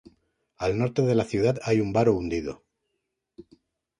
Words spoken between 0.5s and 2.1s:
Al norte de la ciudad hay un